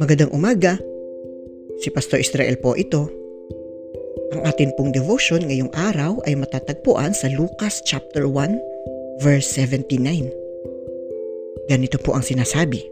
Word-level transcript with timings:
Magandang 0.00 0.32
umaga. 0.32 0.80
Si 1.84 1.92
Pastor 1.92 2.24
Israel 2.24 2.56
po 2.56 2.72
ito. 2.80 3.12
Ang 4.32 4.40
atin 4.48 4.72
pong 4.80 4.96
devotion 4.96 5.44
ngayong 5.44 5.68
araw 5.76 6.24
ay 6.24 6.32
matatagpuan 6.40 7.12
sa 7.12 7.28
Lucas 7.28 7.84
chapter 7.84 8.24
1 8.24 9.20
verse 9.20 9.52
79. 9.52 10.32
Ganito 11.68 12.00
po 12.00 12.16
ang 12.16 12.24
sinasabi. 12.24 12.88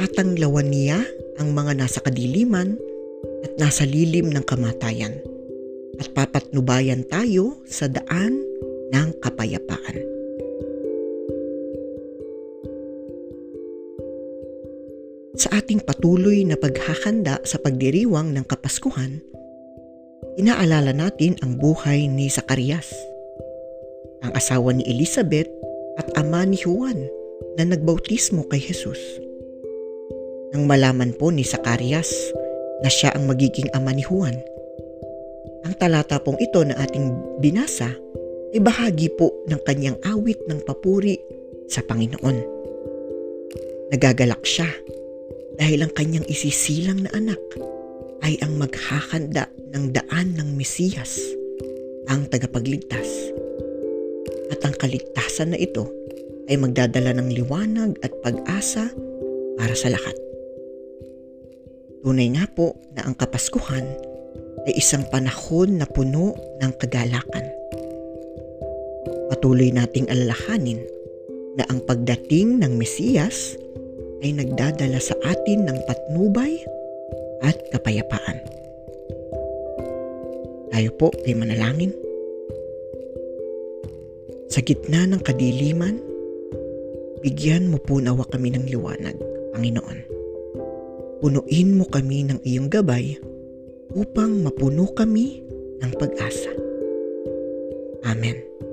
Tatanglawan 0.00 0.72
niya 0.72 1.04
ang 1.36 1.52
mga 1.52 1.84
nasa 1.84 2.00
kadiliman 2.00 2.80
at 3.44 3.52
nasa 3.60 3.84
lilim 3.84 4.32
ng 4.32 4.44
kamatayan 4.48 5.20
at 6.00 6.08
papatnubayan 6.16 7.04
tayo 7.08 7.60
sa 7.68 7.88
daan 7.88 8.40
ng 8.92 9.08
kapayapaan. 9.20 9.98
Sa 15.32 15.48
ating 15.58 15.80
patuloy 15.82 16.44
na 16.44 16.60
paghahanda 16.60 17.40
sa 17.42 17.56
pagdiriwang 17.56 18.36
ng 18.36 18.44
Kapaskuhan, 18.44 19.24
inaalala 20.36 20.92
natin 20.92 21.40
ang 21.40 21.56
buhay 21.56 22.04
ni 22.04 22.28
Zacarias, 22.28 22.92
ang 24.20 24.36
asawa 24.36 24.76
ni 24.76 24.84
Elizabeth 24.84 25.48
at 25.96 26.06
ama 26.20 26.44
ni 26.44 26.60
Juan 26.60 27.08
na 27.56 27.64
nagbautismo 27.64 28.44
kay 28.52 28.60
Jesus. 28.60 29.00
Nang 30.52 30.68
malaman 30.68 31.16
po 31.16 31.32
ni 31.32 31.48
Zacarias 31.48 32.12
na 32.84 32.92
siya 32.92 33.16
ang 33.16 33.24
magiging 33.24 33.72
ama 33.72 33.96
ni 33.96 34.04
Juan, 34.04 34.36
ang 35.62 35.74
talata 35.78 36.18
pong 36.18 36.38
ito 36.42 36.62
na 36.66 36.74
ating 36.78 37.38
binasa 37.38 37.94
ay 38.52 38.60
bahagi 38.60 39.08
po 39.14 39.32
ng 39.48 39.60
kanyang 39.64 39.96
awit 40.04 40.38
ng 40.50 40.60
papuri 40.66 41.16
sa 41.70 41.80
Panginoon. 41.86 42.38
Nagagalak 43.94 44.42
siya 44.44 44.68
dahil 45.56 45.86
ang 45.86 45.92
kanyang 45.94 46.26
isisilang 46.26 47.06
na 47.06 47.10
anak 47.14 47.40
ay 48.22 48.38
ang 48.42 48.58
maghahanda 48.58 49.48
ng 49.72 49.94
daan 49.94 50.36
ng 50.36 50.54
Mesiyas, 50.54 51.18
ang 52.10 52.28
tagapagligtas. 52.28 53.08
At 54.52 54.60
ang 54.68 54.76
kaligtasan 54.76 55.56
na 55.56 55.58
ito 55.58 55.88
ay 56.50 56.60
magdadala 56.60 57.16
ng 57.16 57.32
liwanag 57.32 57.96
at 58.04 58.12
pag-asa 58.20 58.92
para 59.56 59.72
sa 59.72 59.88
lahat. 59.88 60.16
Tunay 62.02 62.34
nga 62.34 62.44
po 62.50 62.76
na 62.92 63.06
ang 63.06 63.14
Kapaskuhan 63.16 64.11
ay 64.66 64.78
isang 64.78 65.02
panahon 65.10 65.82
na 65.82 65.86
puno 65.88 66.34
ng 66.62 66.72
kagalakan. 66.78 67.46
Patuloy 69.32 69.74
nating 69.74 70.06
alalahanin 70.12 70.82
na 71.58 71.66
ang 71.68 71.82
pagdating 71.84 72.62
ng 72.62 72.78
Mesiyas 72.78 73.58
ay 74.22 74.38
nagdadala 74.38 75.02
sa 75.02 75.18
atin 75.26 75.66
ng 75.66 75.78
patnubay 75.88 76.62
at 77.42 77.58
kapayapaan. 77.74 78.38
Tayo 80.72 80.90
po 80.96 81.08
ay 81.26 81.34
manalangin. 81.36 81.92
Sa 84.52 84.60
gitna 84.60 85.08
ng 85.08 85.20
kadiliman, 85.20 85.96
bigyan 87.24 87.72
mo 87.72 87.80
po 87.80 87.98
nawa 87.98 88.24
kami 88.28 88.52
ng 88.52 88.68
liwanag, 88.68 89.16
Panginoon. 89.56 89.98
Punuin 91.20 91.70
mo 91.76 91.84
kami 91.88 92.28
ng 92.28 92.40
iyong 92.44 92.68
gabay 92.68 93.16
upang 93.92 94.40
mapuno 94.40 94.88
kami 94.92 95.44
ng 95.80 95.92
pag-asa. 96.00 96.52
Amen. 98.08 98.71